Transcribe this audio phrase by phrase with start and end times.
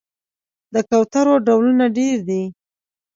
[0.73, 2.43] د کوترو ډولونه ډیر دي